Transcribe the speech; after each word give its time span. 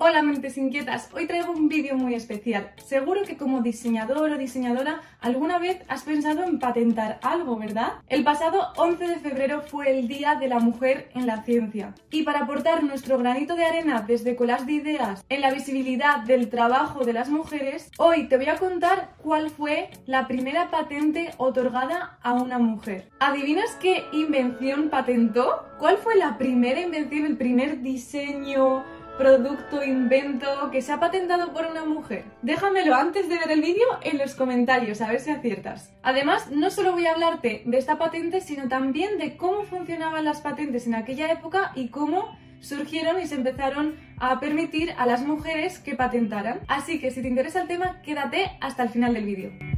Hola 0.00 0.22
mentes 0.22 0.56
inquietas, 0.56 1.10
hoy 1.12 1.26
traigo 1.26 1.50
un 1.50 1.68
vídeo 1.68 1.96
muy 1.96 2.14
especial. 2.14 2.70
Seguro 2.86 3.22
que 3.24 3.36
como 3.36 3.62
diseñador 3.62 4.30
o 4.30 4.38
diseñadora 4.38 5.02
alguna 5.20 5.58
vez 5.58 5.82
has 5.88 6.04
pensado 6.04 6.44
en 6.44 6.60
patentar 6.60 7.18
algo, 7.20 7.56
¿verdad? 7.56 7.94
El 8.06 8.22
pasado 8.22 8.68
11 8.76 9.08
de 9.08 9.16
febrero 9.16 9.60
fue 9.60 9.90
el 9.90 10.06
Día 10.06 10.36
de 10.36 10.46
la 10.46 10.60
Mujer 10.60 11.10
en 11.16 11.26
la 11.26 11.42
Ciencia. 11.42 11.94
Y 12.12 12.22
para 12.22 12.44
aportar 12.44 12.84
nuestro 12.84 13.18
granito 13.18 13.56
de 13.56 13.64
arena 13.64 14.04
desde 14.06 14.36
Colas 14.36 14.66
de 14.66 14.74
Ideas 14.74 15.24
en 15.28 15.40
la 15.40 15.50
visibilidad 15.50 16.20
del 16.20 16.48
trabajo 16.48 17.04
de 17.04 17.14
las 17.14 17.28
mujeres, 17.28 17.90
hoy 17.98 18.28
te 18.28 18.36
voy 18.36 18.46
a 18.46 18.56
contar 18.56 19.16
cuál 19.20 19.50
fue 19.50 19.90
la 20.06 20.28
primera 20.28 20.70
patente 20.70 21.32
otorgada 21.38 22.20
a 22.22 22.34
una 22.34 22.60
mujer. 22.60 23.10
¿Adivinas 23.18 23.76
qué 23.80 24.04
invención 24.12 24.90
patentó? 24.90 25.64
¿Cuál 25.80 25.98
fue 25.98 26.14
la 26.14 26.38
primera 26.38 26.80
invención, 26.80 27.26
el 27.26 27.36
primer 27.36 27.82
diseño? 27.82 28.84
Producto, 29.18 29.84
invento 29.84 30.70
que 30.70 30.80
se 30.80 30.92
ha 30.92 31.00
patentado 31.00 31.52
por 31.52 31.66
una 31.66 31.84
mujer? 31.84 32.24
Déjamelo 32.42 32.94
antes 32.94 33.28
de 33.28 33.36
ver 33.36 33.50
el 33.50 33.60
vídeo 33.60 33.86
en 34.02 34.16
los 34.16 34.34
comentarios, 34.34 35.00
a 35.00 35.08
ver 35.08 35.20
si 35.20 35.30
aciertas. 35.30 35.92
Además, 36.02 36.50
no 36.52 36.70
solo 36.70 36.92
voy 36.92 37.06
a 37.06 37.12
hablarte 37.12 37.62
de 37.66 37.78
esta 37.78 37.98
patente, 37.98 38.40
sino 38.40 38.68
también 38.68 39.18
de 39.18 39.36
cómo 39.36 39.64
funcionaban 39.64 40.24
las 40.24 40.40
patentes 40.40 40.86
en 40.86 40.94
aquella 40.94 41.30
época 41.32 41.72
y 41.74 41.88
cómo 41.88 42.38
surgieron 42.60 43.20
y 43.20 43.26
se 43.26 43.34
empezaron 43.34 43.96
a 44.18 44.38
permitir 44.40 44.94
a 44.96 45.04
las 45.04 45.22
mujeres 45.26 45.80
que 45.80 45.96
patentaran. 45.96 46.60
Así 46.68 47.00
que 47.00 47.10
si 47.10 47.20
te 47.20 47.28
interesa 47.28 47.62
el 47.62 47.68
tema, 47.68 48.00
quédate 48.02 48.52
hasta 48.60 48.84
el 48.84 48.88
final 48.90 49.14
del 49.14 49.26
vídeo. 49.26 49.77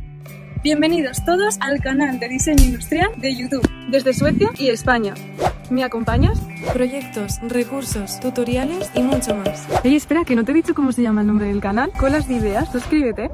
Bienvenidos 0.62 1.24
todos 1.24 1.56
al 1.62 1.80
canal 1.80 2.20
de 2.20 2.28
diseño 2.28 2.62
industrial 2.62 3.10
de 3.16 3.34
YouTube, 3.34 3.66
desde 3.88 4.12
Suecia 4.12 4.50
y 4.58 4.68
España. 4.68 5.14
¿Me 5.70 5.82
acompañas? 5.84 6.38
Proyectos, 6.74 7.38
recursos, 7.48 8.20
tutoriales 8.20 8.90
y 8.94 9.02
mucho 9.02 9.34
más. 9.36 9.66
Oye, 9.82 9.96
espera, 9.96 10.26
que 10.26 10.36
no 10.36 10.44
te 10.44 10.52
he 10.52 10.54
dicho 10.54 10.74
cómo 10.74 10.92
se 10.92 11.00
llama 11.00 11.22
el 11.22 11.28
nombre 11.28 11.46
del 11.46 11.62
canal. 11.62 11.90
Colas 11.98 12.28
de 12.28 12.34
ideas, 12.34 12.70
suscríbete. 12.70 13.30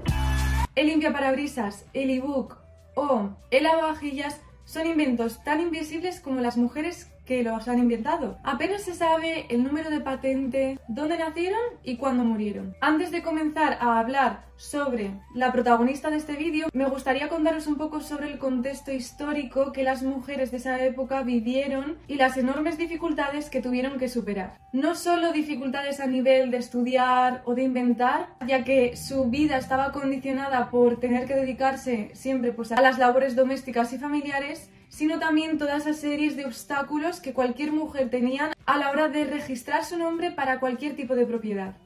El 0.76 0.86
limpiaparabrisas, 0.86 1.84
el 1.94 2.10
ebook 2.10 2.58
o 2.94 3.30
el 3.50 3.64
lavavajillas 3.64 4.40
son 4.64 4.86
inventos 4.86 5.42
tan 5.42 5.60
invisibles 5.60 6.20
como 6.20 6.40
las 6.40 6.56
mujeres 6.56 7.08
que 7.26 7.42
los 7.42 7.68
han 7.68 7.78
inventado. 7.78 8.38
Apenas 8.44 8.82
se 8.82 8.94
sabe 8.94 9.46
el 9.50 9.64
número 9.64 9.90
de 9.90 10.00
patente, 10.00 10.78
dónde 10.88 11.18
nacieron 11.18 11.60
y 11.82 11.96
cuándo 11.96 12.24
murieron. 12.24 12.74
Antes 12.80 13.10
de 13.10 13.22
comenzar 13.22 13.76
a 13.80 13.98
hablar 13.98 14.46
sobre 14.56 15.10
la 15.34 15.52
protagonista 15.52 16.08
de 16.08 16.16
este 16.16 16.34
vídeo, 16.34 16.68
me 16.72 16.88
gustaría 16.88 17.28
contaros 17.28 17.66
un 17.66 17.76
poco 17.76 18.00
sobre 18.00 18.32
el 18.32 18.38
contexto 18.38 18.92
histórico 18.92 19.72
que 19.72 19.82
las 19.82 20.02
mujeres 20.02 20.50
de 20.50 20.56
esa 20.56 20.82
época 20.82 21.22
vivieron 21.22 21.98
y 22.06 22.14
las 22.14 22.36
enormes 22.36 22.78
dificultades 22.78 23.50
que 23.50 23.60
tuvieron 23.60 23.98
que 23.98 24.08
superar. 24.08 24.56
No 24.72 24.94
solo 24.94 25.32
dificultades 25.32 26.00
a 26.00 26.06
nivel 26.06 26.50
de 26.50 26.58
estudiar 26.58 27.42
o 27.44 27.54
de 27.54 27.64
inventar, 27.64 28.28
ya 28.46 28.64
que 28.64 28.96
su 28.96 29.24
vida 29.26 29.58
estaba 29.58 29.92
condicionada 29.92 30.70
por 30.70 31.00
tener 31.00 31.26
que 31.26 31.34
dedicarse 31.34 32.10
siempre 32.14 32.52
pues, 32.52 32.72
a 32.72 32.80
las 32.80 32.98
labores 32.98 33.36
domésticas 33.36 33.92
y 33.92 33.98
familiares, 33.98 34.70
sino 34.88 35.18
también 35.18 35.58
todas 35.58 35.82
esas 35.82 36.00
series 36.00 36.36
de 36.36 36.46
obstáculos 36.46 37.20
que 37.20 37.32
cualquier 37.32 37.72
mujer 37.72 38.10
tenía 38.10 38.52
a 38.64 38.78
la 38.78 38.90
hora 38.90 39.08
de 39.08 39.24
registrar 39.24 39.84
su 39.84 39.98
nombre 39.98 40.30
para 40.30 40.60
cualquier 40.60 40.96
tipo 40.96 41.14
de 41.14 41.26
propiedad. 41.26 41.76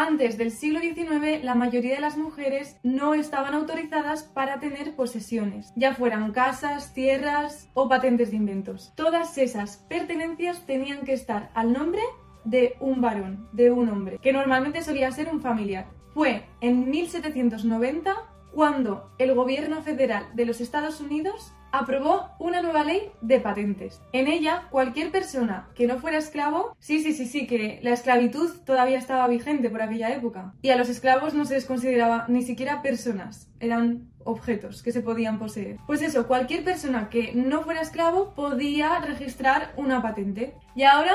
Antes 0.00 0.38
del 0.38 0.52
siglo 0.52 0.78
XIX, 0.78 1.42
la 1.42 1.56
mayoría 1.56 1.96
de 1.96 2.00
las 2.00 2.16
mujeres 2.16 2.76
no 2.84 3.14
estaban 3.14 3.52
autorizadas 3.54 4.22
para 4.22 4.60
tener 4.60 4.94
posesiones, 4.94 5.72
ya 5.74 5.92
fueran 5.92 6.30
casas, 6.30 6.94
tierras 6.94 7.68
o 7.74 7.88
patentes 7.88 8.30
de 8.30 8.36
inventos. 8.36 8.92
Todas 8.94 9.36
esas 9.38 9.78
pertenencias 9.88 10.64
tenían 10.66 11.00
que 11.00 11.14
estar 11.14 11.50
al 11.52 11.72
nombre 11.72 12.02
de 12.44 12.76
un 12.78 13.00
varón, 13.00 13.48
de 13.52 13.72
un 13.72 13.88
hombre, 13.88 14.18
que 14.22 14.32
normalmente 14.32 14.82
solía 14.82 15.10
ser 15.10 15.28
un 15.28 15.40
familiar. 15.40 15.86
Fue 16.14 16.44
en 16.60 16.88
1790 16.88 18.14
cuando 18.52 19.10
el 19.18 19.34
gobierno 19.34 19.82
federal 19.82 20.26
de 20.34 20.46
los 20.46 20.60
Estados 20.60 21.00
Unidos 21.00 21.52
aprobó 21.72 22.30
una 22.38 22.62
nueva 22.62 22.84
ley 22.84 23.10
de 23.20 23.40
patentes. 23.40 24.00
En 24.12 24.28
ella, 24.28 24.68
cualquier 24.70 25.10
persona 25.10 25.68
que 25.74 25.86
no 25.86 25.98
fuera 25.98 26.18
esclavo, 26.18 26.76
sí, 26.78 27.02
sí, 27.02 27.12
sí, 27.12 27.26
sí, 27.26 27.46
que 27.46 27.80
la 27.82 27.92
esclavitud 27.92 28.50
todavía 28.64 28.98
estaba 28.98 29.28
vigente 29.28 29.70
por 29.70 29.82
aquella 29.82 30.10
época. 30.14 30.54
Y 30.62 30.70
a 30.70 30.76
los 30.76 30.88
esclavos 30.88 31.34
no 31.34 31.44
se 31.44 31.54
les 31.54 31.64
consideraba 31.64 32.26
ni 32.28 32.42
siquiera 32.42 32.82
personas, 32.82 33.50
eran 33.60 34.10
objetos 34.24 34.82
que 34.82 34.92
se 34.92 35.00
podían 35.00 35.38
poseer. 35.38 35.78
Pues 35.86 36.02
eso, 36.02 36.26
cualquier 36.26 36.64
persona 36.64 37.08
que 37.08 37.32
no 37.34 37.62
fuera 37.62 37.80
esclavo 37.80 38.34
podía 38.34 38.98
registrar 39.00 39.72
una 39.76 40.02
patente. 40.02 40.54
Y 40.74 40.82
ahora 40.82 41.14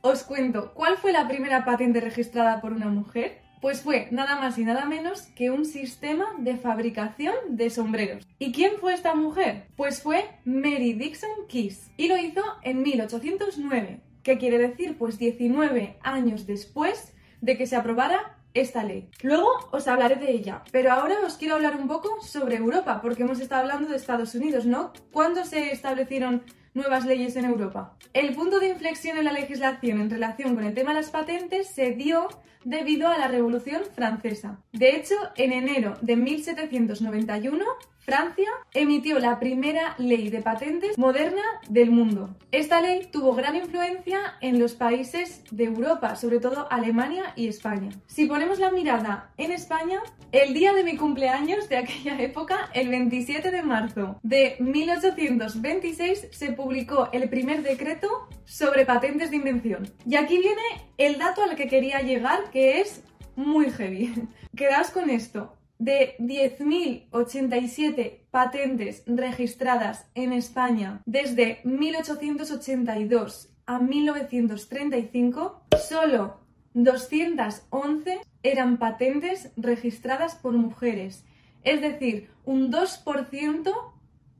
os 0.00 0.22
cuento, 0.22 0.72
¿cuál 0.74 0.96
fue 0.96 1.12
la 1.12 1.28
primera 1.28 1.64
patente 1.64 2.00
registrada 2.00 2.60
por 2.60 2.72
una 2.72 2.88
mujer? 2.88 3.40
Pues 3.60 3.82
fue 3.82 4.08
nada 4.10 4.36
más 4.36 4.56
y 4.58 4.64
nada 4.64 4.84
menos 4.84 5.22
que 5.34 5.50
un 5.50 5.64
sistema 5.64 6.26
de 6.38 6.56
fabricación 6.56 7.34
de 7.50 7.70
sombreros. 7.70 8.26
¿Y 8.38 8.52
quién 8.52 8.72
fue 8.80 8.94
esta 8.94 9.14
mujer? 9.14 9.66
Pues 9.76 10.02
fue 10.02 10.24
Mary 10.44 10.92
Dixon 10.92 11.46
Kiss 11.48 11.90
y 11.96 12.08
lo 12.08 12.16
hizo 12.16 12.42
en 12.62 12.82
1809. 12.82 14.00
¿Qué 14.22 14.38
quiere 14.38 14.58
decir? 14.58 14.96
Pues 14.96 15.18
19 15.18 15.98
años 16.02 16.46
después 16.46 17.14
de 17.40 17.56
que 17.56 17.66
se 17.66 17.76
aprobara 17.76 18.38
esta 18.54 18.84
ley. 18.84 19.08
Luego 19.22 19.48
os 19.70 19.88
hablaré 19.88 20.16
de 20.16 20.30
ella, 20.30 20.62
pero 20.72 20.92
ahora 20.92 21.16
os 21.24 21.36
quiero 21.36 21.54
hablar 21.54 21.76
un 21.76 21.88
poco 21.88 22.20
sobre 22.20 22.56
Europa, 22.56 23.00
porque 23.02 23.22
hemos 23.22 23.40
estado 23.40 23.62
hablando 23.62 23.88
de 23.88 23.96
Estados 23.96 24.34
Unidos, 24.34 24.66
¿no? 24.66 24.92
¿Cuándo 25.12 25.44
se 25.44 25.72
establecieron 25.72 26.42
nuevas 26.74 27.06
leyes 27.06 27.36
en 27.36 27.44
Europa? 27.44 27.96
El 28.12 28.34
punto 28.34 28.60
de 28.60 28.68
inflexión 28.68 29.18
en 29.18 29.24
la 29.24 29.32
legislación 29.32 30.00
en 30.00 30.10
relación 30.10 30.54
con 30.54 30.64
el 30.64 30.74
tema 30.74 30.90
de 30.90 31.00
las 31.00 31.10
patentes 31.10 31.68
se 31.68 31.92
dio 31.92 32.28
debido 32.64 33.08
a 33.08 33.18
la 33.18 33.28
Revolución 33.28 33.82
Francesa. 33.94 34.60
De 34.72 34.96
hecho, 34.96 35.14
en 35.36 35.52
enero 35.52 35.96
de 36.02 36.16
1791, 36.16 37.64
Francia 38.08 38.48
emitió 38.72 39.18
la 39.18 39.38
primera 39.38 39.94
ley 39.98 40.30
de 40.30 40.40
patentes 40.40 40.96
moderna 40.96 41.42
del 41.68 41.90
mundo. 41.90 42.34
Esta 42.52 42.80
ley 42.80 43.06
tuvo 43.12 43.34
gran 43.34 43.54
influencia 43.54 44.18
en 44.40 44.58
los 44.58 44.72
países 44.72 45.44
de 45.50 45.64
Europa, 45.64 46.16
sobre 46.16 46.40
todo 46.40 46.66
Alemania 46.70 47.34
y 47.36 47.48
España. 47.48 47.90
Si 48.06 48.24
ponemos 48.24 48.60
la 48.60 48.70
mirada 48.70 49.30
en 49.36 49.52
España, 49.52 50.00
el 50.32 50.54
día 50.54 50.72
de 50.72 50.84
mi 50.84 50.96
cumpleaños 50.96 51.68
de 51.68 51.76
aquella 51.76 52.18
época, 52.22 52.70
el 52.72 52.88
27 52.88 53.50
de 53.50 53.62
marzo 53.62 54.18
de 54.22 54.56
1826, 54.58 56.28
se 56.30 56.52
publicó 56.52 57.10
el 57.12 57.28
primer 57.28 57.62
decreto 57.62 58.08
sobre 58.46 58.86
patentes 58.86 59.28
de 59.28 59.36
invención. 59.36 59.86
Y 60.06 60.16
aquí 60.16 60.38
viene 60.38 60.62
el 60.96 61.18
dato 61.18 61.42
al 61.42 61.56
que 61.56 61.68
quería 61.68 62.00
llegar, 62.00 62.50
que 62.52 62.80
es 62.80 63.04
muy 63.36 63.70
heavy. 63.70 64.14
Quedaos 64.56 64.88
con 64.88 65.10
esto 65.10 65.58
de 65.78 66.16
10.087 66.18 68.20
patentes 68.30 69.02
registradas 69.06 70.06
en 70.14 70.32
España 70.32 71.02
desde 71.06 71.60
1882 71.64 73.50
a 73.66 73.78
1935, 73.78 75.62
solo 75.88 76.40
211 76.74 78.20
eran 78.42 78.78
patentes 78.78 79.50
registradas 79.56 80.34
por 80.36 80.54
mujeres, 80.54 81.24
es 81.64 81.80
decir, 81.80 82.30
un 82.44 82.72
2% 82.72 83.72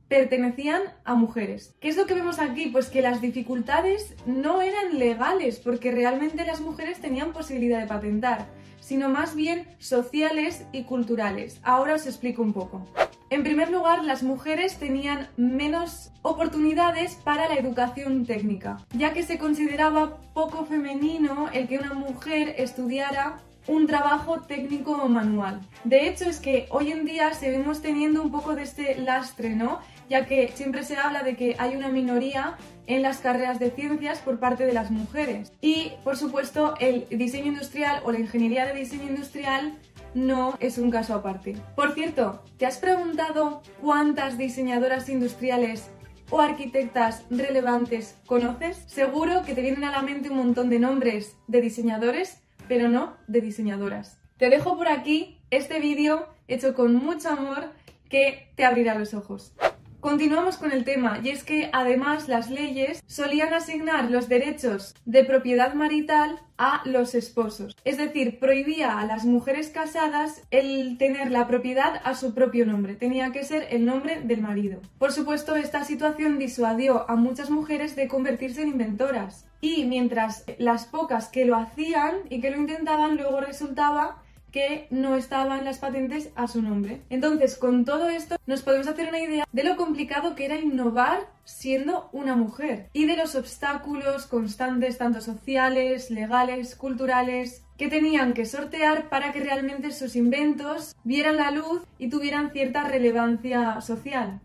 pertenecían 0.07 0.81
a 1.05 1.13
mujeres. 1.13 1.75
¿Qué 1.79 1.89
es 1.89 1.95
lo 1.95 2.07
que 2.07 2.15
vemos 2.15 2.39
aquí? 2.39 2.67
Pues 2.67 2.89
que 2.89 3.01
las 3.01 3.21
dificultades 3.21 4.15
no 4.25 4.61
eran 4.61 4.97
legales, 4.97 5.59
porque 5.59 5.91
realmente 5.91 6.45
las 6.45 6.61
mujeres 6.61 6.99
tenían 6.99 7.31
posibilidad 7.31 7.79
de 7.79 7.87
patentar 7.87 8.47
sino 8.89 9.07
más 9.07 9.35
bien 9.35 9.67
sociales 9.77 10.65
y 10.71 10.81
culturales. 10.81 11.59
Ahora 11.61 11.93
os 11.93 12.07
explico 12.07 12.41
un 12.41 12.53
poco. 12.53 12.87
En 13.29 13.43
primer 13.43 13.69
lugar, 13.69 14.03
las 14.03 14.23
mujeres 14.23 14.79
tenían 14.79 15.27
menos 15.37 16.11
oportunidades 16.23 17.13
para 17.23 17.47
la 17.47 17.53
educación 17.53 18.25
técnica, 18.25 18.79
ya 18.93 19.13
que 19.13 19.21
se 19.21 19.37
consideraba 19.37 20.17
poco 20.33 20.65
femenino 20.65 21.49
el 21.53 21.67
que 21.67 21.77
una 21.77 21.93
mujer 21.93 22.55
estudiara 22.57 23.37
un 23.67 23.85
trabajo 23.85 24.41
técnico 24.41 24.93
o 24.93 25.07
manual. 25.07 25.61
De 25.83 26.07
hecho, 26.07 26.25
es 26.25 26.39
que 26.39 26.65
hoy 26.71 26.91
en 26.91 27.05
día 27.05 27.35
seguimos 27.35 27.83
teniendo 27.83 28.23
un 28.23 28.31
poco 28.31 28.55
de 28.55 28.63
este 28.63 28.97
lastre, 28.97 29.55
¿no? 29.55 29.81
Ya 30.09 30.25
que 30.25 30.47
siempre 30.55 30.81
se 30.81 30.97
habla 30.97 31.21
de 31.21 31.35
que 31.35 31.55
hay 31.59 31.75
una 31.75 31.89
minoría 31.89 32.57
en 32.89 33.03
las 33.03 33.19
carreras 33.19 33.59
de 33.59 33.69
ciencias 33.69 34.19
por 34.19 34.39
parte 34.39 34.65
de 34.65 34.73
las 34.73 34.91
mujeres. 34.91 35.53
Y, 35.61 35.93
por 36.03 36.17
supuesto, 36.17 36.73
el 36.79 37.07
diseño 37.09 37.45
industrial 37.45 38.01
o 38.03 38.11
la 38.11 38.19
ingeniería 38.19 38.65
de 38.65 38.73
diseño 38.73 39.03
industrial 39.03 39.77
no 40.15 40.57
es 40.59 40.79
un 40.79 40.89
caso 40.89 41.13
aparte. 41.13 41.55
Por 41.75 41.93
cierto, 41.93 42.43
¿te 42.57 42.65
has 42.65 42.79
preguntado 42.79 43.61
cuántas 43.79 44.39
diseñadoras 44.39 45.07
industriales 45.07 45.87
o 46.31 46.41
arquitectas 46.41 47.25
relevantes 47.29 48.17
conoces? 48.25 48.83
Seguro 48.87 49.43
que 49.45 49.53
te 49.53 49.61
vienen 49.61 49.83
a 49.83 49.91
la 49.91 50.01
mente 50.01 50.31
un 50.31 50.37
montón 50.37 50.71
de 50.71 50.79
nombres 50.79 51.37
de 51.47 51.61
diseñadores, 51.61 52.41
pero 52.67 52.89
no 52.89 53.17
de 53.27 53.41
diseñadoras. 53.41 54.17
Te 54.37 54.49
dejo 54.49 54.75
por 54.75 54.87
aquí 54.87 55.37
este 55.51 55.79
vídeo 55.79 56.27
hecho 56.47 56.73
con 56.73 56.95
mucho 56.95 57.29
amor 57.29 57.71
que 58.09 58.51
te 58.55 58.65
abrirá 58.65 58.95
los 58.95 59.13
ojos. 59.13 59.53
Continuamos 59.99 60.55
con 60.55 60.71
el 60.71 60.85
tema, 60.85 61.19
y 61.21 61.27
es 61.27 61.43
que 61.43 61.69
además 61.73 62.29
las 62.29 62.49
leyes 62.49 63.03
solían 63.05 63.53
asignar 63.53 64.09
los 64.09 64.29
derechos 64.29 64.95
de 65.03 65.25
propiedad 65.25 65.73
marital 65.73 66.39
a 66.57 66.81
los 66.85 67.15
esposos. 67.15 67.75
Es 67.83 67.97
decir, 67.97 68.39
prohibía 68.39 68.97
a 68.97 69.05
las 69.05 69.25
mujeres 69.25 69.69
casadas 69.71 70.43
el 70.51 70.97
tener 70.97 71.31
la 71.31 71.47
propiedad 71.47 71.99
a 72.05 72.15
su 72.15 72.33
propio 72.33 72.65
nombre. 72.65 72.95
Tenía 72.95 73.33
que 73.33 73.43
ser 73.43 73.67
el 73.71 73.85
nombre 73.85 74.21
del 74.21 74.39
marido. 74.39 74.79
Por 74.99 75.11
supuesto, 75.11 75.57
esta 75.57 75.83
situación 75.83 76.39
disuadió 76.39 77.09
a 77.09 77.17
muchas 77.17 77.49
mujeres 77.49 77.97
de 77.97 78.07
convertirse 78.07 78.61
en 78.61 78.69
inventoras. 78.69 79.47
Y 79.59 79.83
mientras 79.83 80.45
las 80.59 80.85
pocas 80.85 81.27
que 81.27 81.43
lo 81.43 81.57
hacían 81.57 82.15
y 82.29 82.39
que 82.39 82.51
lo 82.51 82.57
intentaban, 82.57 83.17
luego 83.17 83.41
resultaba 83.41 84.23
que 84.51 84.87
no 84.89 85.15
estaban 85.15 85.65
las 85.65 85.79
patentes 85.79 86.29
a 86.35 86.47
su 86.47 86.61
nombre. 86.61 87.01
Entonces, 87.09 87.55
con 87.55 87.85
todo 87.85 88.09
esto, 88.09 88.37
nos 88.45 88.61
podemos 88.61 88.87
hacer 88.87 89.09
una 89.09 89.19
idea 89.19 89.47
de 89.51 89.63
lo 89.63 89.75
complicado 89.75 90.35
que 90.35 90.45
era 90.45 90.59
innovar 90.59 91.27
siendo 91.43 92.09
una 92.11 92.35
mujer 92.35 92.89
y 92.93 93.05
de 93.05 93.17
los 93.17 93.35
obstáculos 93.35 94.27
constantes, 94.27 94.97
tanto 94.97 95.21
sociales, 95.21 96.11
legales, 96.11 96.75
culturales, 96.75 97.63
que 97.77 97.87
tenían 97.87 98.33
que 98.33 98.45
sortear 98.45 99.09
para 99.09 99.31
que 99.31 99.39
realmente 99.39 99.91
sus 99.91 100.15
inventos 100.15 100.95
vieran 101.03 101.37
la 101.37 101.51
luz 101.51 101.81
y 101.97 102.09
tuvieran 102.09 102.51
cierta 102.51 102.83
relevancia 102.83 103.79
social. 103.81 104.41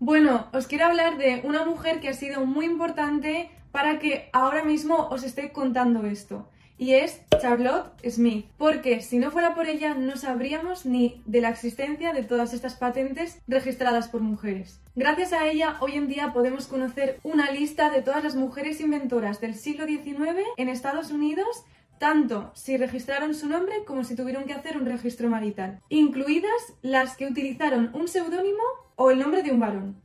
Bueno, 0.00 0.48
os 0.52 0.66
quiero 0.66 0.86
hablar 0.86 1.16
de 1.16 1.42
una 1.44 1.64
mujer 1.64 2.00
que 2.00 2.08
ha 2.08 2.14
sido 2.14 2.44
muy 2.44 2.66
importante 2.66 3.50
para 3.70 4.00
que 4.00 4.28
ahora 4.32 4.64
mismo 4.64 5.06
os 5.10 5.22
esté 5.22 5.52
contando 5.52 6.04
esto 6.06 6.48
y 6.78 6.94
es 6.94 7.20
Charlotte 7.40 7.92
Smith, 8.08 8.46
porque 8.58 9.00
si 9.00 9.18
no 9.18 9.30
fuera 9.30 9.54
por 9.54 9.66
ella 9.66 9.94
no 9.94 10.16
sabríamos 10.16 10.86
ni 10.86 11.22
de 11.26 11.40
la 11.40 11.50
existencia 11.50 12.12
de 12.12 12.22
todas 12.22 12.54
estas 12.54 12.74
patentes 12.74 13.40
registradas 13.46 14.08
por 14.08 14.20
mujeres. 14.20 14.80
Gracias 14.94 15.32
a 15.32 15.46
ella, 15.46 15.76
hoy 15.80 15.92
en 15.92 16.08
día 16.08 16.32
podemos 16.32 16.66
conocer 16.66 17.18
una 17.22 17.50
lista 17.50 17.90
de 17.90 18.02
todas 18.02 18.22
las 18.22 18.34
mujeres 18.34 18.80
inventoras 18.80 19.40
del 19.40 19.54
siglo 19.54 19.86
XIX 19.86 20.46
en 20.56 20.68
Estados 20.68 21.10
Unidos 21.10 21.64
tanto 22.02 22.50
si 22.54 22.76
registraron 22.76 23.32
su 23.32 23.48
nombre 23.48 23.84
como 23.84 24.02
si 24.02 24.16
tuvieron 24.16 24.42
que 24.42 24.54
hacer 24.54 24.76
un 24.76 24.86
registro 24.86 25.28
marital, 25.28 25.80
incluidas 25.88 26.74
las 26.82 27.16
que 27.16 27.28
utilizaron 27.28 27.92
un 27.94 28.08
seudónimo 28.08 28.64
o 28.96 29.12
el 29.12 29.20
nombre 29.20 29.44
de 29.44 29.52
un 29.52 29.60
varón. 29.60 30.02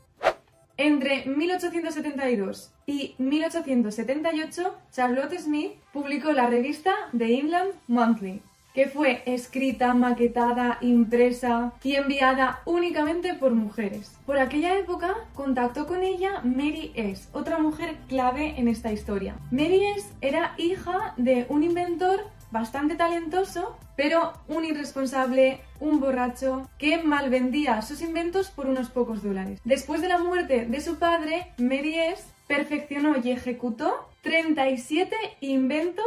Entre 0.79 1.25
1872 1.25 2.71
y 2.85 3.15
1878, 3.17 4.75
Charlotte 4.91 5.39
Smith 5.39 5.71
publicó 5.91 6.31
la 6.33 6.45
revista 6.45 6.93
The 7.17 7.33
England 7.39 7.71
Monthly, 7.87 8.43
que 8.75 8.87
fue 8.87 9.23
escrita, 9.25 9.95
maquetada, 9.95 10.77
impresa 10.81 11.73
y 11.83 11.95
enviada 11.95 12.61
únicamente 12.65 13.33
por 13.33 13.55
mujeres. 13.55 14.15
Por 14.27 14.37
aquella 14.37 14.77
época 14.77 15.15
contactó 15.33 15.87
con 15.87 16.03
ella 16.03 16.41
Mary 16.43 16.91
S., 16.93 17.27
otra 17.33 17.57
mujer 17.57 17.95
clave 18.07 18.53
en 18.57 18.67
esta 18.67 18.91
historia. 18.91 19.35
Mary 19.49 19.83
S. 19.97 20.07
era 20.21 20.53
hija 20.59 21.15
de 21.17 21.47
un 21.49 21.63
inventor 21.63 22.19
bastante 22.51 22.95
talentoso, 22.95 23.77
pero 23.95 24.33
un 24.47 24.65
irresponsable, 24.65 25.61
un 25.79 25.99
borracho, 25.99 26.69
que 26.77 26.97
mal 27.01 27.29
vendía 27.29 27.81
sus 27.81 28.01
inventos 28.01 28.49
por 28.49 28.67
unos 28.67 28.89
pocos 28.89 29.23
dólares. 29.23 29.59
Después 29.63 30.01
de 30.01 30.07
la 30.07 30.17
muerte 30.17 30.65
de 30.65 30.81
su 30.81 30.97
padre, 30.97 31.53
Méries 31.57 32.25
perfeccionó 32.47 33.15
y 33.21 33.31
ejecutó 33.31 34.09
37 34.21 35.15
inventos 35.41 36.05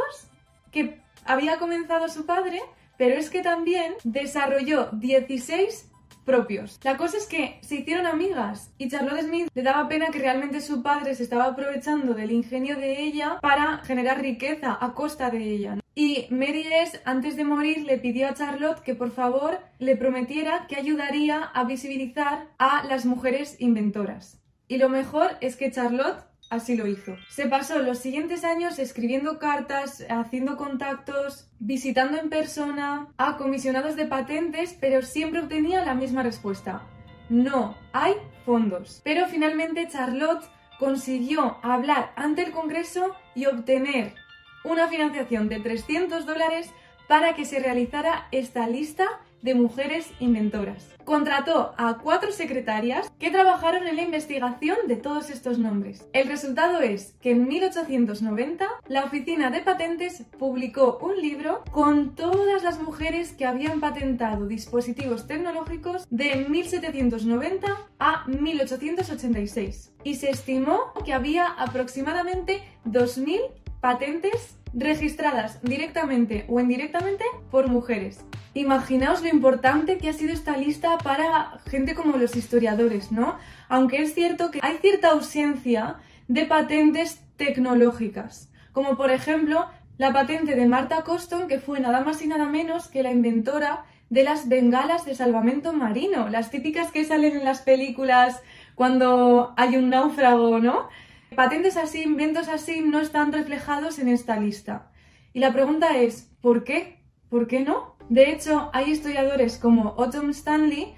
que 0.71 0.99
había 1.25 1.57
comenzado 1.57 2.09
su 2.09 2.25
padre, 2.25 2.61
pero 2.97 3.15
es 3.15 3.29
que 3.29 3.41
también 3.41 3.93
desarrolló 4.03 4.89
16 4.93 5.91
propios. 6.25 6.79
La 6.83 6.97
cosa 6.97 7.17
es 7.17 7.25
que 7.25 7.59
se 7.61 7.75
hicieron 7.75 8.05
amigas 8.05 8.71
y 8.77 8.89
Charlotte 8.89 9.23
Smith 9.23 9.49
le 9.53 9.63
daba 9.63 9.87
pena 9.87 10.11
que 10.11 10.19
realmente 10.19 10.61
su 10.61 10.81
padre 10.83 11.15
se 11.15 11.23
estaba 11.23 11.45
aprovechando 11.45 12.13
del 12.13 12.31
ingenio 12.31 12.75
de 12.77 13.01
ella 13.01 13.39
para 13.41 13.79
generar 13.79 14.21
riqueza 14.21 14.77
a 14.79 14.93
costa 14.93 15.29
de 15.29 15.43
ella. 15.43 15.80
Y 15.93 16.27
Mary 16.29 16.65
S., 16.71 17.01
antes 17.03 17.35
de 17.35 17.43
morir, 17.43 17.83
le 17.83 17.97
pidió 17.97 18.29
a 18.29 18.33
Charlotte 18.33 18.79
que 18.81 18.95
por 18.95 19.11
favor 19.11 19.59
le 19.77 19.97
prometiera 19.97 20.65
que 20.67 20.77
ayudaría 20.77 21.43
a 21.43 21.63
visibilizar 21.65 22.47
a 22.57 22.83
las 22.85 23.05
mujeres 23.05 23.57
inventoras. 23.59 24.41
Y 24.69 24.77
lo 24.77 24.87
mejor 24.87 25.31
es 25.41 25.57
que 25.57 25.69
Charlotte 25.69 26.23
así 26.49 26.75
lo 26.75 26.87
hizo. 26.87 27.17
Se 27.29 27.47
pasó 27.47 27.79
los 27.79 27.99
siguientes 27.99 28.45
años 28.45 28.79
escribiendo 28.79 29.37
cartas, 29.37 30.05
haciendo 30.09 30.55
contactos, 30.55 31.49
visitando 31.59 32.17
en 32.17 32.29
persona 32.29 33.07
a 33.17 33.35
comisionados 33.37 33.95
de 33.97 34.05
patentes, 34.05 34.77
pero 34.79 35.01
siempre 35.01 35.41
obtenía 35.41 35.83
la 35.83 35.95
misma 35.95 36.23
respuesta. 36.23 36.83
No 37.29 37.75
hay 37.91 38.13
fondos. 38.45 39.01
Pero 39.03 39.27
finalmente 39.27 39.87
Charlotte 39.89 40.43
consiguió 40.79 41.57
hablar 41.63 42.11
ante 42.15 42.43
el 42.43 42.51
Congreso 42.51 43.15
y 43.35 43.45
obtener 43.45 44.15
una 44.63 44.87
financiación 44.87 45.49
de 45.49 45.59
300 45.59 46.25
dólares 46.25 46.71
para 47.07 47.35
que 47.35 47.45
se 47.45 47.59
realizara 47.59 48.27
esta 48.31 48.67
lista 48.67 49.05
de 49.41 49.55
mujeres 49.55 50.11
inventoras. 50.19 50.87
Contrató 51.03 51.73
a 51.77 51.97
cuatro 51.97 52.31
secretarias 52.31 53.11
que 53.19 53.31
trabajaron 53.31 53.87
en 53.87 53.95
la 53.95 54.03
investigación 54.03 54.77
de 54.87 54.95
todos 54.95 55.29
estos 55.29 55.57
nombres. 55.57 56.07
El 56.13 56.27
resultado 56.27 56.79
es 56.79 57.15
que 57.21 57.31
en 57.31 57.47
1890 57.47 58.67
la 58.87 59.05
Oficina 59.05 59.49
de 59.49 59.61
Patentes 59.61 60.23
publicó 60.37 60.99
un 61.01 61.17
libro 61.17 61.63
con 61.71 62.15
todas 62.15 62.63
las 62.63 62.79
mujeres 62.81 63.33
que 63.33 63.45
habían 63.45 63.79
patentado 63.79 64.47
dispositivos 64.47 65.27
tecnológicos 65.27 66.07
de 66.09 66.45
1790 66.47 67.67
a 67.99 68.25
1886 68.27 69.91
y 70.03 70.15
se 70.15 70.29
estimó 70.29 70.93
que 71.03 71.13
había 71.13 71.47
aproximadamente 71.47 72.61
2.000 72.85 73.60
patentes 73.81 74.57
registradas 74.73 75.61
directamente 75.63 76.45
o 76.47 76.59
indirectamente 76.59 77.25
por 77.49 77.67
mujeres. 77.67 78.23
Imaginaos 78.53 79.21
lo 79.21 79.27
importante 79.27 79.97
que 79.97 80.09
ha 80.09 80.13
sido 80.13 80.33
esta 80.33 80.55
lista 80.55 80.97
para 80.99 81.59
gente 81.69 81.95
como 81.95 82.17
los 82.17 82.35
historiadores, 82.35 83.11
¿no? 83.11 83.37
Aunque 83.67 84.01
es 84.01 84.13
cierto 84.13 84.51
que 84.51 84.59
hay 84.61 84.77
cierta 84.77 85.09
ausencia 85.09 85.97
de 86.27 86.45
patentes 86.45 87.21
tecnológicas, 87.35 88.49
como 88.71 88.95
por 88.95 89.11
ejemplo 89.11 89.67
la 89.97 90.13
patente 90.13 90.55
de 90.55 90.65
Marta 90.67 91.03
Coston, 91.03 91.47
que 91.47 91.59
fue 91.59 91.79
nada 91.79 92.01
más 92.01 92.21
y 92.21 92.27
nada 92.27 92.45
menos 92.45 92.87
que 92.87 93.03
la 93.03 93.11
inventora 93.11 93.85
de 94.09 94.23
las 94.23 94.49
bengalas 94.49 95.05
de 95.05 95.15
salvamento 95.15 95.73
marino, 95.73 96.29
las 96.29 96.51
típicas 96.51 96.91
que 96.91 97.05
salen 97.05 97.37
en 97.37 97.45
las 97.45 97.61
películas 97.61 98.41
cuando 98.75 99.53
hay 99.57 99.77
un 99.77 99.89
náufrago, 99.89 100.59
¿no? 100.59 100.89
Patentes 101.35 101.77
así, 101.77 102.01
inventos 102.01 102.49
así 102.49 102.81
no 102.81 102.99
están 102.99 103.31
reflejados 103.31 103.99
en 103.99 104.09
esta 104.09 104.37
lista. 104.37 104.91
Y 105.31 105.39
la 105.39 105.53
pregunta 105.53 105.97
es, 105.97 106.29
¿por 106.41 106.65
qué? 106.65 106.97
¿Por 107.29 107.47
qué 107.47 107.61
no? 107.61 107.95
De 108.09 108.31
hecho, 108.31 108.69
hay 108.73 108.91
historiadores 108.91 109.57
como 109.57 109.95
Autumn 109.97 110.31
Stanley 110.31 110.93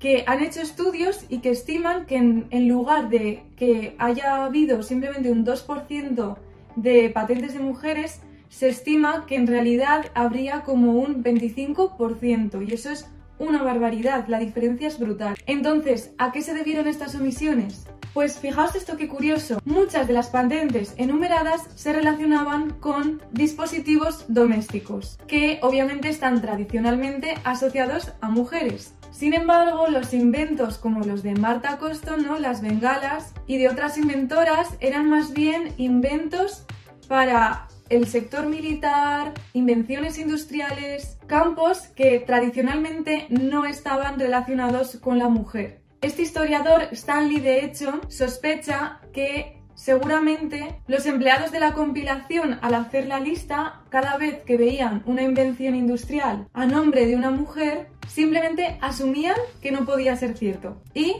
que 0.00 0.24
han 0.26 0.42
hecho 0.42 0.60
estudios 0.60 1.24
y 1.28 1.38
que 1.38 1.50
estiman 1.50 2.06
que 2.06 2.16
en, 2.16 2.68
lugar 2.68 3.08
de 3.10 3.44
que 3.56 3.94
haya 3.98 4.44
habido 4.44 4.82
simplemente 4.82 5.30
un 5.30 5.46
2% 5.46 6.36
de 6.74 7.10
patentes 7.10 7.54
de 7.54 7.60
mujeres, 7.60 8.20
se 8.48 8.68
estima 8.68 9.24
que 9.26 9.36
en 9.36 9.46
realidad 9.46 10.06
habría 10.14 10.62
como 10.62 10.94
un 10.94 11.22
25% 11.22 12.68
y 12.68 12.74
eso 12.74 12.90
es 12.90 13.08
una 13.38 13.62
barbaridad, 13.62 14.26
la 14.28 14.38
diferencia 14.38 14.88
es 14.88 14.98
brutal. 14.98 15.36
Entonces, 15.46 16.12
¿a 16.18 16.32
qué 16.32 16.42
se 16.42 16.54
debieron 16.54 16.86
estas 16.86 17.14
omisiones? 17.14 17.86
Pues 18.16 18.38
fijaos 18.38 18.74
esto 18.74 18.96
que 18.96 19.08
curioso, 19.08 19.60
muchas 19.66 20.08
de 20.08 20.14
las 20.14 20.28
patentes 20.28 20.94
enumeradas 20.96 21.64
se 21.74 21.92
relacionaban 21.92 22.70
con 22.80 23.20
dispositivos 23.32 24.24
domésticos, 24.28 25.18
que 25.26 25.58
obviamente 25.60 26.08
están 26.08 26.40
tradicionalmente 26.40 27.34
asociados 27.44 28.14
a 28.22 28.30
mujeres. 28.30 28.94
Sin 29.12 29.34
embargo, 29.34 29.88
los 29.88 30.14
inventos 30.14 30.78
como 30.78 31.00
los 31.00 31.22
de 31.22 31.34
Marta 31.34 31.76
Coston, 31.78 32.24
¿no? 32.26 32.38
las 32.38 32.62
bengalas 32.62 33.34
y 33.46 33.58
de 33.58 33.68
otras 33.68 33.98
inventoras 33.98 34.68
eran 34.80 35.10
más 35.10 35.34
bien 35.34 35.74
inventos 35.76 36.64
para 37.08 37.68
el 37.88 38.06
sector 38.06 38.46
militar, 38.46 39.32
invenciones 39.52 40.18
industriales, 40.18 41.18
campos 41.26 41.88
que 41.94 42.20
tradicionalmente 42.20 43.26
no 43.30 43.64
estaban 43.64 44.18
relacionados 44.18 44.96
con 44.96 45.18
la 45.18 45.28
mujer. 45.28 45.80
Este 46.00 46.22
historiador, 46.22 46.88
Stanley, 46.92 47.40
de 47.40 47.64
hecho, 47.64 48.00
sospecha 48.08 49.00
que 49.12 49.62
seguramente 49.74 50.80
los 50.86 51.06
empleados 51.06 51.52
de 51.52 51.60
la 51.60 51.72
compilación, 51.72 52.58
al 52.62 52.74
hacer 52.74 53.06
la 53.06 53.20
lista, 53.20 53.82
cada 53.90 54.16
vez 54.16 54.42
que 54.42 54.56
veían 54.56 55.02
una 55.06 55.22
invención 55.22 55.74
industrial 55.74 56.48
a 56.52 56.66
nombre 56.66 57.06
de 57.06 57.14
una 57.14 57.30
mujer, 57.30 57.88
simplemente 58.08 58.78
asumían 58.80 59.36
que 59.60 59.70
no 59.70 59.84
podía 59.84 60.16
ser 60.16 60.36
cierto 60.36 60.82
y 60.94 61.16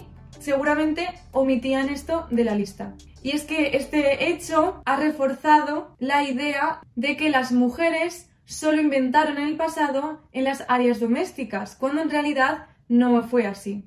seguramente 0.46 1.08
omitían 1.32 1.88
esto 1.88 2.28
de 2.30 2.44
la 2.44 2.54
lista. 2.54 2.94
Y 3.20 3.32
es 3.32 3.42
que 3.42 3.76
este 3.76 4.28
hecho 4.30 4.80
ha 4.84 4.96
reforzado 4.96 5.96
la 5.98 6.22
idea 6.22 6.80
de 6.94 7.16
que 7.16 7.30
las 7.30 7.50
mujeres 7.50 8.30
solo 8.44 8.80
inventaron 8.80 9.38
en 9.38 9.48
el 9.48 9.56
pasado 9.56 10.20
en 10.32 10.44
las 10.44 10.64
áreas 10.68 11.00
domésticas, 11.00 11.74
cuando 11.74 12.00
en 12.00 12.10
realidad 12.10 12.66
no 12.88 13.24
fue 13.24 13.44
así. 13.48 13.84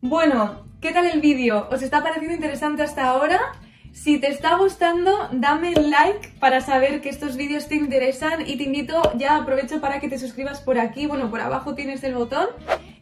Bueno, 0.00 0.64
¿qué 0.80 0.90
tal 0.90 1.06
el 1.06 1.20
vídeo? 1.20 1.68
¿Os 1.70 1.80
está 1.80 2.02
pareciendo 2.02 2.34
interesante 2.34 2.82
hasta 2.82 3.06
ahora? 3.06 3.38
Si 3.92 4.18
te 4.18 4.30
está 4.30 4.56
gustando, 4.56 5.28
dame 5.30 5.74
like 5.74 6.32
para 6.40 6.60
saber 6.60 7.00
que 7.00 7.08
estos 7.08 7.36
vídeos 7.36 7.68
te 7.68 7.76
interesan 7.76 8.48
y 8.48 8.56
te 8.56 8.64
invito, 8.64 9.00
ya 9.16 9.36
aprovecho 9.36 9.80
para 9.80 10.00
que 10.00 10.08
te 10.08 10.18
suscribas 10.18 10.60
por 10.60 10.80
aquí, 10.80 11.06
bueno, 11.06 11.30
por 11.30 11.40
abajo 11.40 11.76
tienes 11.76 12.02
el 12.02 12.14
botón. 12.14 12.48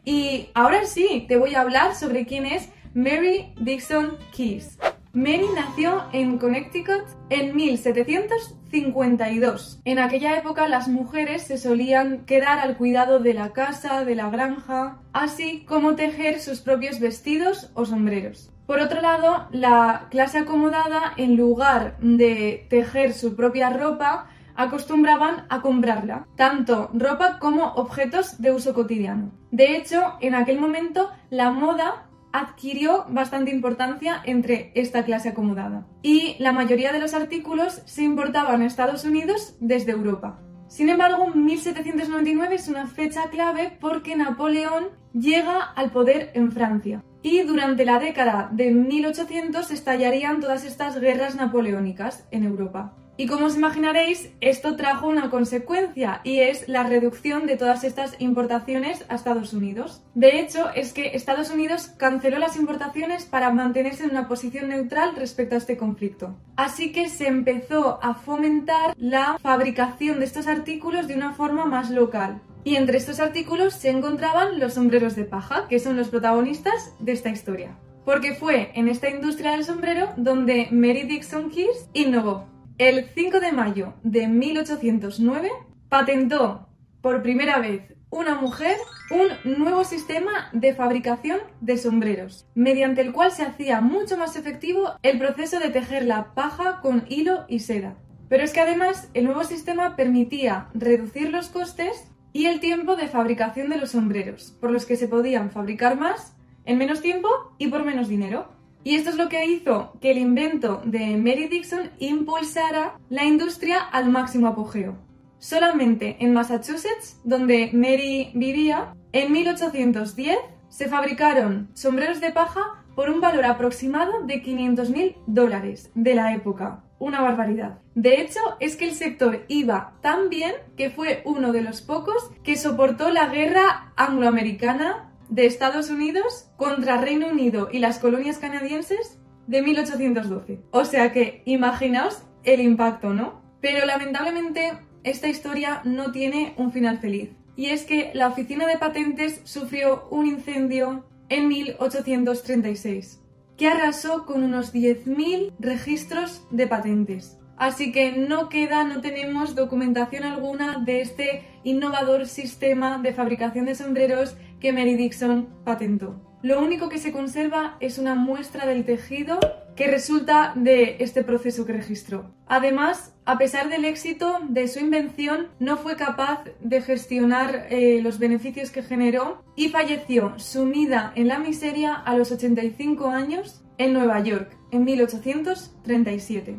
Y 0.05 0.49
ahora 0.55 0.85
sí, 0.85 1.25
te 1.29 1.37
voy 1.37 1.55
a 1.55 1.61
hablar 1.62 1.95
sobre 1.95 2.27
quién 2.27 2.45
es 2.47 2.69
Mary 2.99 3.55
Dixon 3.61 4.19
Keys. 4.33 4.76
Mary 5.12 5.47
nació 5.55 6.02
en 6.12 6.37
Connecticut 6.37 7.05
en 7.31 7.55
1752. 7.55 9.81
En 9.85 10.00
aquella 10.00 10.37
época 10.37 10.67
las 10.67 10.88
mujeres 10.88 11.43
se 11.43 11.59
solían 11.59 12.26
quedar 12.26 12.59
al 12.59 12.76
cuidado 12.76 13.21
de 13.21 13.35
la 13.35 13.52
casa, 13.52 14.05
de 14.05 14.17
la 14.17 14.31
granja, 14.31 14.99
así 15.12 15.64
como 15.64 15.95
tejer 15.95 16.40
sus 16.40 16.59
propios 16.59 16.99
vestidos 16.99 17.71
o 17.75 17.85
sombreros. 17.85 18.50
Por 18.67 18.81
otro 18.81 19.00
lado, 19.00 19.47
la 19.52 20.09
clase 20.11 20.38
acomodada, 20.38 21.12
en 21.17 21.37
lugar 21.37 21.99
de 22.00 22.67
tejer 22.69 23.12
su 23.12 23.37
propia 23.37 23.71
ropa, 23.71 24.26
acostumbraban 24.57 25.47
a 25.50 25.62
comprarla, 25.62 26.26
tanto 26.35 26.90
ropa 26.93 27.38
como 27.38 27.75
objetos 27.75 28.43
de 28.43 28.50
uso 28.50 28.75
cotidiano. 28.75 29.31
De 29.52 29.76
hecho, 29.76 30.14
en 30.21 30.35
aquel 30.35 30.59
momento 30.59 31.12
la 31.31 31.52
moda 31.52 32.08
adquirió 32.32 33.06
bastante 33.08 33.50
importancia 33.50 34.23
entre 34.25 34.73
esta 34.75 35.04
clase 35.04 35.30
acomodada 35.30 35.87
y 36.02 36.37
la 36.38 36.52
mayoría 36.52 36.92
de 36.92 36.99
los 36.99 37.14
artículos 37.14 37.82
se 37.87 38.02
importaban 38.02 38.62
a 38.62 38.66
Estados 38.66 39.04
Unidos 39.04 39.56
desde 39.61 39.92
Europa. 39.92 40.40
Sin 40.68 40.90
embargo, 40.90 41.28
1799 41.28 42.54
es 42.54 42.68
una 42.68 42.87
fecha 42.87 43.30
clave 43.30 43.76
porque 43.80 44.16
Napoleón 44.16 44.88
llega 45.14 45.62
al 45.62 45.90
poder 45.90 46.30
en 46.35 46.52
Francia 46.52 47.02
y 47.23 47.42
durante 47.42 47.85
la 47.85 47.99
década 47.99 48.50
de 48.52 48.70
1800 48.70 49.70
estallarían 49.70 50.40
todas 50.40 50.64
estas 50.64 51.00
guerras 51.00 51.35
napoleónicas 51.35 52.26
en 52.30 52.44
Europa. 52.44 52.94
Y 53.21 53.27
como 53.27 53.47
os 53.47 53.57
imaginaréis, 53.57 54.31
esto 54.41 54.77
trajo 54.77 55.09
una 55.09 55.29
consecuencia 55.29 56.21
y 56.23 56.39
es 56.39 56.69
la 56.69 56.85
reducción 56.85 57.49
de 57.49 57.57
todas 57.57 57.83
estas 57.83 58.15
importaciones 58.21 59.05
a 59.09 59.17
Estados 59.17 59.53
Unidos. 59.53 60.05
De 60.15 60.39
hecho, 60.39 60.71
es 60.73 60.93
que 60.93 61.17
Estados 61.17 61.51
Unidos 61.51 61.89
canceló 61.97 62.39
las 62.39 62.55
importaciones 62.55 63.25
para 63.25 63.51
mantenerse 63.51 64.05
en 64.05 64.11
una 64.11 64.29
posición 64.29 64.69
neutral 64.69 65.17
respecto 65.17 65.57
a 65.57 65.59
este 65.59 65.77
conflicto. 65.77 66.37
Así 66.55 66.93
que 66.93 67.09
se 67.09 67.27
empezó 67.27 67.99
a 68.05 68.15
fomentar 68.15 68.95
la 68.97 69.37
fabricación 69.43 70.21
de 70.21 70.25
estos 70.25 70.47
artículos 70.47 71.09
de 71.09 71.17
una 71.17 71.33
forma 71.33 71.67
más 71.67 71.91
local. 71.91 72.41
Y 72.63 72.77
entre 72.77 72.99
estos 72.99 73.19
artículos 73.19 73.75
se 73.75 73.91
encontraban 73.91 74.61
los 74.61 74.75
sombreros 74.75 75.17
de 75.17 75.25
paja, 75.25 75.67
que 75.69 75.81
son 75.81 75.97
los 75.97 76.09
protagonistas 76.09 76.95
de 77.01 77.13
esta 77.13 77.31
historia. 77.31 77.77
Porque 78.05 78.35
fue 78.35 78.71
en 78.77 78.87
esta 78.87 79.11
industria 79.11 79.51
del 79.51 79.65
sombrero 79.65 80.11
donde 80.17 80.69
Mary 80.71 81.03
Dixon 81.03 81.51
Keys 81.51 81.89
innovó 81.95 82.47
el 82.78 83.06
5 83.12 83.40
de 83.40 83.50
mayo 83.50 83.94
de 84.04 84.28
1809 84.28 85.50
patentó 85.88 86.68
por 87.00 87.23
primera 87.23 87.58
vez 87.58 87.82
una 88.08 88.37
mujer 88.37 88.76
un 89.11 89.58
nuevo 89.58 89.82
sistema 89.82 90.49
de 90.52 90.75
fabricación 90.75 91.40
de 91.61 91.76
sombreros, 91.76 92.47
mediante 92.54 93.00
el 93.00 93.12
cual 93.12 93.32
se 93.32 93.42
hacía 93.42 93.80
mucho 93.80 94.16
más 94.16 94.37
efectivo 94.37 94.92
el 95.02 95.18
proceso 95.18 95.58
de 95.58 95.70
tejer 95.70 96.04
la 96.04 96.35
paja 96.35 96.80
con 96.80 97.04
hilo 97.08 97.47
y 97.49 97.58
seda. 97.58 97.97
Pero 98.28 98.44
es 98.44 98.52
que 98.52 98.61
además 98.61 99.11
el 99.12 99.25
nuevo 99.25 99.42
sistema 99.42 99.97
permitía 99.97 100.68
reducir 100.73 101.30
los 101.30 101.49
costes 101.49 102.12
y 102.32 102.47
el 102.47 102.61
tiempo 102.61 102.94
de 102.94 103.08
fabricación 103.08 103.70
de 103.70 103.78
los 103.78 103.90
sombreros, 103.90 104.56
por 104.61 104.70
los 104.70 104.87
que 104.87 104.97
se 104.97 105.08
podían 105.08 105.50
fabricar 105.50 105.99
más 105.99 106.37
en 106.64 106.78
menos 106.78 107.00
tiempo 107.00 107.28
y 107.58 107.68
por 107.68 107.85
menos 107.85 108.08
dinero. 108.08 108.58
Y 108.85 108.94
esto 108.94 109.11
es 109.11 109.16
lo 109.16 109.28
que 109.28 109.44
hizo 109.44 109.92
que 110.00 110.12
el 110.12 110.18
invento 110.18 110.82
de 110.85 111.16
Mary 111.16 111.49
Dixon 111.49 111.90
impulsara 111.99 112.99
la 113.08 113.25
industria 113.25 113.80
al 113.80 114.08
máximo 114.08 114.49
apogeo. 114.49 114.97
Solamente 115.38 116.16
en 116.20 116.32
Massachusetts, 116.32 117.20
donde 117.25 117.70
Mary 117.73 118.30
vivía, 118.35 118.94
en 119.12 119.32
1810 119.32 120.37
se 120.68 120.88
fabricaron 120.88 121.70
sombreros 121.75 122.20
de 122.20 122.32
paja 122.32 122.85
por 122.94 123.11
un 123.11 123.20
valor 123.20 123.44
aproximado 123.44 124.25
de 124.25 124.42
500.000 124.42 125.16
dólares 125.26 125.90
de 125.94 126.14
la 126.14 126.35
época. 126.35 126.82
Una 126.99 127.20
barbaridad. 127.20 127.78
De 127.94 128.20
hecho, 128.20 128.40
es 128.58 128.76
que 128.76 128.87
el 128.87 128.94
sector 128.94 129.44
iba 129.47 129.92
tan 130.00 130.28
bien 130.28 130.52
que 130.76 130.90
fue 130.90 131.23
uno 131.25 131.52
de 131.52 131.62
los 131.62 131.80
pocos 131.80 132.30
que 132.42 132.56
soportó 132.56 133.11
la 133.11 133.28
guerra 133.28 133.92
angloamericana 133.94 135.08
de 135.28 135.47
Estados 135.47 135.90
Unidos 135.90 136.50
contra 136.56 137.00
Reino 137.00 137.28
Unido 137.28 137.68
y 137.70 137.78
las 137.78 137.99
colonias 137.99 138.38
canadienses 138.38 139.18
de 139.47 139.62
1812. 139.62 140.61
O 140.70 140.85
sea 140.85 141.12
que 141.12 141.42
imaginaos 141.44 142.23
el 142.44 142.61
impacto, 142.61 143.12
¿no? 143.12 143.42
Pero 143.61 143.87
lamentablemente 143.87 144.73
esta 145.04 145.28
historia 145.28 145.80
no 145.85 146.12
tiene 146.12 146.54
un 146.56 146.73
final 146.73 146.99
feliz. 146.99 147.30
Y 147.56 147.66
es 147.66 147.85
que 147.85 148.12
la 148.14 148.28
oficina 148.28 148.66
de 148.66 148.78
patentes 148.78 149.40
sufrió 149.44 150.06
un 150.11 150.26
incendio 150.26 151.04
en 151.28 151.49
1836 151.49 153.20
que 153.56 153.68
arrasó 153.68 154.25
con 154.25 154.44
unos 154.44 154.73
10.000 154.73 155.52
registros 155.58 156.47
de 156.50 156.68
patentes. 156.68 157.38
Así 157.56 157.90
que 157.90 158.12
no 158.12 158.49
queda, 158.49 158.85
no 158.85 159.00
tenemos 159.00 159.56
documentación 159.56 160.23
alguna 160.23 160.78
de 160.78 161.00
este 161.00 161.42
innovador 161.64 162.26
sistema 162.26 162.99
de 162.99 163.12
fabricación 163.12 163.66
de 163.66 163.75
sombreros 163.75 164.37
que 164.61 164.73
Mary 164.73 164.97
Dixon 164.97 165.49
patentó. 165.65 166.29
Lo 166.43 166.61
único 166.61 166.88
que 166.88 166.99
se 166.99 167.11
conserva 167.11 167.77
es 167.81 167.99
una 167.99 168.15
muestra 168.15 168.65
del 168.65 168.85
tejido 168.85 169.41
que 169.75 169.88
resulta 169.88 170.53
de 170.55 170.97
este 171.00 171.25
proceso 171.25 171.67
que 171.67 171.73
registró. 171.73 172.33
Además, 172.47 173.15
a 173.25 173.38
pesar 173.38 173.69
del 173.69 173.85
éxito 173.85 174.38
de 174.49 174.69
su 174.69 174.79
invención, 174.79 175.49
no 175.59 175.77
fue 175.77 175.97
capaz 175.97 176.45
de 176.61 176.81
gestionar 176.81 177.67
eh, 177.71 178.00
los 178.03 178.19
beneficios 178.19 178.71
que 178.71 178.83
generó 178.83 179.45
y 179.57 179.69
falleció 179.69 180.38
sumida 180.38 181.12
en 181.17 181.29
la 181.29 181.38
miseria 181.38 181.95
a 181.95 182.17
los 182.17 182.31
85 182.31 183.09
años 183.09 183.65
en 183.77 183.93
Nueva 183.93 184.21
York 184.21 184.57
en 184.71 184.85
1837. 184.85 186.57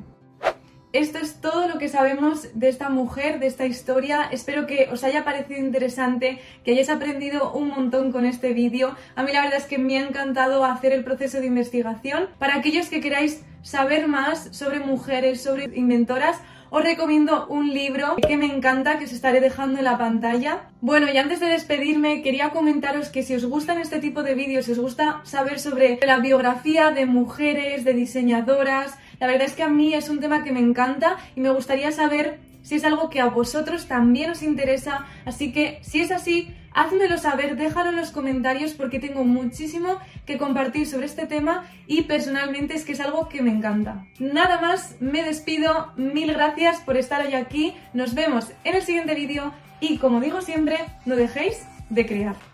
Esto 0.91 1.19
es 1.19 1.39
todo 1.39 1.67
lo 1.67 1.77
que 1.77 1.88
sabemos 1.88 2.48
de 2.55 2.67
esta 2.67 2.89
mujer, 2.89 3.39
de 3.39 3.46
esta 3.46 3.67
historia. 3.67 4.27
Espero 4.31 4.65
que 4.65 4.89
os 4.91 5.03
haya 5.03 5.24
parecido 5.24 5.60
interesante, 5.60 6.39
que 6.63 6.72
hayáis 6.72 6.89
aprendido 6.89 7.51
un 7.53 7.67
montón 7.67 8.12
con 8.12 8.25
este 8.25 8.53
vídeo. 8.53 8.96
A 9.15 9.22
mí 9.22 9.31
la 9.31 9.41
verdad 9.41 9.60
es 9.60 9.65
que 9.65 9.77
me 9.77 10.00
ha 10.00 10.08
encantado 10.08 10.65
hacer 10.65 10.91
el 10.91 11.03
proceso 11.03 11.41
de 11.41 11.46
investigación. 11.46 12.29
Para 12.39 12.55
aquellos 12.55 12.89
que 12.89 13.01
queráis 13.01 13.43
saber 13.62 14.08
más 14.08 14.50
sobre 14.58 14.79
mujeres, 14.79 15.43
sobre 15.43 15.65
inventoras, 15.77 16.39
os 16.72 16.84
recomiendo 16.84 17.46
un 17.48 17.72
libro 17.72 18.15
que 18.27 18.38
me 18.38 18.48
encanta, 18.48 18.98
que 18.98 19.05
os 19.05 19.13
estaré 19.13 19.41
dejando 19.41 19.77
en 19.77 19.86
la 19.86 20.00
pantalla. 20.00 20.69
Bueno, 20.81 21.08
y 21.12 21.17
antes 21.17 21.39
de 21.39 21.48
despedirme, 21.48 22.24
quería 22.24 22.50
comentaros 22.50 23.10
que 23.10 23.22
si 23.22 23.36
os 23.36 23.46
gustan 23.46 23.79
este 23.79 24.00
tipo 24.00 24.24
de 24.24 24.34
vídeos, 24.34 24.65
si 24.65 24.72
os 24.72 24.79
gusta 24.79 25.22
saber 25.24 25.60
sobre 25.60 26.00
la 26.05 26.17
biografía 26.17 26.89
de 26.89 27.05
mujeres, 27.05 27.86
de 27.86 27.93
diseñadoras, 27.93 28.98
la 29.19 29.27
verdad 29.27 29.47
es 29.47 29.53
que 29.53 29.63
a 29.63 29.69
mí 29.69 29.93
es 29.93 30.09
un 30.09 30.19
tema 30.19 30.43
que 30.43 30.51
me 30.51 30.59
encanta 30.59 31.17
y 31.35 31.41
me 31.41 31.49
gustaría 31.49 31.91
saber 31.91 32.39
si 32.61 32.75
es 32.75 32.83
algo 32.83 33.09
que 33.09 33.19
a 33.19 33.25
vosotros 33.25 33.88
también 33.88 34.31
os 34.31 34.43
interesa. 34.43 35.05
Así 35.25 35.51
que 35.51 35.79
si 35.81 36.01
es 36.01 36.11
así, 36.11 36.53
házmelo 36.73 37.17
saber, 37.17 37.55
déjalo 37.55 37.89
en 37.89 37.95
los 37.95 38.11
comentarios 38.11 38.73
porque 38.73 38.99
tengo 38.99 39.23
muchísimo 39.23 39.97
que 40.25 40.38
compartir 40.38 40.88
sobre 40.88 41.05
este 41.05 41.25
tema 41.25 41.65
y 41.88 42.03
personalmente 42.03 42.75
es 42.75 42.85
que 42.85 42.93
es 42.93 42.99
algo 42.99 43.29
que 43.29 43.41
me 43.41 43.51
encanta. 43.51 44.05
Nada 44.19 44.61
más, 44.61 44.95
me 44.99 45.23
despido, 45.23 45.93
mil 45.97 46.33
gracias 46.33 46.79
por 46.81 46.97
estar 46.97 47.25
hoy 47.25 47.33
aquí, 47.33 47.73
nos 47.93 48.13
vemos 48.13 48.51
en 48.63 48.75
el 48.75 48.83
siguiente 48.83 49.15
vídeo 49.15 49.53
y 49.81 49.97
como 49.97 50.19
digo 50.19 50.41
siempre, 50.41 50.77
no 51.05 51.15
dejéis 51.15 51.65
de 51.89 52.05
crear. 52.05 52.49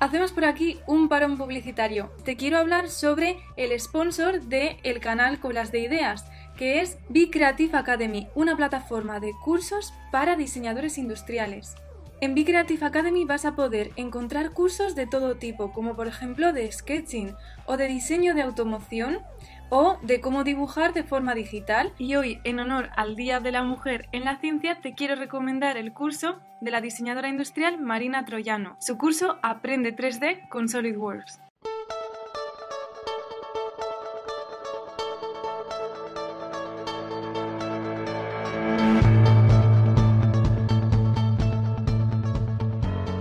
Hacemos 0.00 0.32
por 0.32 0.46
aquí 0.46 0.78
un 0.86 1.10
parón 1.10 1.36
publicitario. 1.36 2.10
Te 2.24 2.34
quiero 2.34 2.56
hablar 2.56 2.88
sobre 2.88 3.36
el 3.58 3.78
sponsor 3.78 4.40
del 4.40 4.78
el 4.82 4.98
canal 4.98 5.40
Colas 5.40 5.72
de 5.72 5.80
Ideas, 5.80 6.24
que 6.56 6.80
es 6.80 6.96
Be 7.10 7.28
Creative 7.28 7.76
Academy, 7.76 8.26
una 8.34 8.56
plataforma 8.56 9.20
de 9.20 9.32
cursos 9.44 9.92
para 10.10 10.36
diseñadores 10.36 10.96
industriales. 10.96 11.74
En 12.22 12.34
Be 12.34 12.46
Creative 12.46 12.86
Academy 12.86 13.26
vas 13.26 13.44
a 13.44 13.54
poder 13.54 13.90
encontrar 13.96 14.52
cursos 14.52 14.94
de 14.94 15.06
todo 15.06 15.36
tipo, 15.36 15.70
como 15.70 15.94
por 15.94 16.06
ejemplo 16.06 16.54
de 16.54 16.72
sketching 16.72 17.34
o 17.66 17.76
de 17.76 17.88
diseño 17.88 18.34
de 18.34 18.40
automoción 18.40 19.18
o 19.70 19.96
de 20.02 20.20
cómo 20.20 20.44
dibujar 20.44 20.92
de 20.92 21.04
forma 21.04 21.34
digital. 21.34 21.94
Y 21.96 22.16
hoy, 22.16 22.40
en 22.44 22.60
honor 22.60 22.90
al 22.96 23.16
Día 23.16 23.40
de 23.40 23.52
la 23.52 23.62
Mujer 23.62 24.08
en 24.12 24.24
la 24.24 24.38
Ciencia, 24.38 24.80
te 24.80 24.94
quiero 24.94 25.14
recomendar 25.14 25.76
el 25.76 25.92
curso 25.92 26.40
de 26.60 26.70
la 26.70 26.80
diseñadora 26.80 27.28
industrial 27.28 27.80
Marina 27.80 28.24
Troyano. 28.24 28.76
Su 28.80 28.98
curso 28.98 29.38
Aprende 29.42 29.96
3D 29.96 30.48
con 30.48 30.68
SolidWorks. 30.68 31.40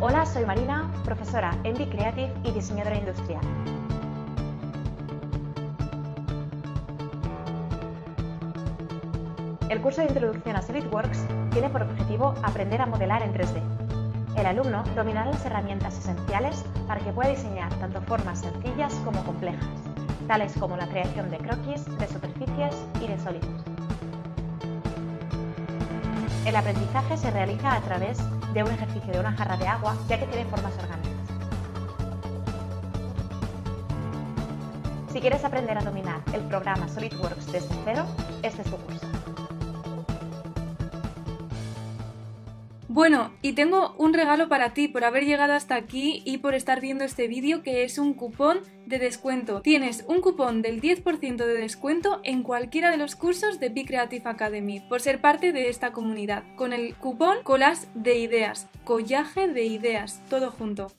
Hola, 0.01 0.25
soy 0.25 0.45
Marina, 0.45 0.91
profesora 1.03 1.55
en 1.63 1.75
Creative 1.75 2.33
y 2.43 2.51
diseñadora 2.51 2.97
industrial. 2.97 3.41
El 9.79 9.83
curso 9.83 10.01
de 10.01 10.07
introducción 10.07 10.57
a 10.57 10.61
SolidWorks 10.61 11.19
tiene 11.51 11.69
por 11.69 11.83
objetivo 11.83 12.35
aprender 12.43 12.81
a 12.81 12.85
modelar 12.85 13.23
en 13.23 13.33
3D. 13.33 13.61
El 14.37 14.45
alumno 14.45 14.83
dominará 14.93 15.31
las 15.31 15.45
herramientas 15.45 15.97
esenciales 15.97 16.65
para 16.85 16.99
que 16.99 17.13
pueda 17.13 17.29
diseñar 17.29 17.73
tanto 17.75 18.01
formas 18.01 18.41
sencillas 18.41 18.93
como 19.05 19.23
complejas, 19.23 19.63
tales 20.27 20.51
como 20.59 20.75
la 20.75 20.85
creación 20.89 21.31
de 21.31 21.37
croquis, 21.37 21.85
de 21.97 22.07
superficies 22.09 22.75
y 23.01 23.07
de 23.07 23.17
sólidos. 23.19 23.49
El 26.45 26.57
aprendizaje 26.57 27.15
se 27.15 27.31
realiza 27.31 27.73
a 27.73 27.79
través 27.79 28.17
de 28.53 28.63
un 28.63 28.71
ejercicio 28.71 29.13
de 29.13 29.19
una 29.21 29.31
jarra 29.31 29.55
de 29.55 29.67
agua, 29.69 29.95
ya 30.09 30.19
que 30.19 30.25
tiene 30.25 30.43
formas 30.49 30.73
orgánicas. 30.73 31.09
Si 35.13 35.21
quieres 35.21 35.45
aprender 35.45 35.77
a 35.77 35.81
dominar 35.81 36.19
el 36.33 36.41
programa 36.41 36.89
SolidWorks 36.89 37.49
desde 37.49 37.73
cero, 37.85 38.05
este 38.43 38.61
es 38.61 38.69
tu 38.69 38.75
curso. 38.75 39.08
Bueno, 42.99 43.31
y 43.41 43.53
tengo 43.53 43.95
un 43.97 44.13
regalo 44.13 44.49
para 44.49 44.73
ti 44.73 44.89
por 44.89 45.05
haber 45.05 45.23
llegado 45.23 45.53
hasta 45.53 45.75
aquí 45.75 46.21
y 46.25 46.39
por 46.39 46.53
estar 46.53 46.81
viendo 46.81 47.05
este 47.05 47.29
vídeo 47.29 47.63
que 47.63 47.85
es 47.85 47.97
un 47.97 48.13
cupón 48.13 48.59
de 48.87 48.99
descuento. 48.99 49.61
Tienes 49.61 50.03
un 50.09 50.19
cupón 50.19 50.61
del 50.61 50.81
10% 50.81 51.37
de 51.37 51.53
descuento 51.53 52.19
en 52.25 52.43
cualquiera 52.43 52.91
de 52.91 52.97
los 52.97 53.15
cursos 53.15 53.57
de 53.61 53.69
Be 53.69 53.85
Creative 53.85 54.29
Academy 54.29 54.81
por 54.81 54.99
ser 54.99 55.21
parte 55.21 55.53
de 55.53 55.69
esta 55.69 55.93
comunidad 55.93 56.43
con 56.57 56.73
el 56.73 56.93
cupón 56.93 57.37
colas 57.43 57.87
de 57.93 58.17
ideas, 58.17 58.67
collaje 58.83 59.47
de 59.47 59.63
ideas, 59.63 60.21
todo 60.29 60.51
junto. 60.51 60.91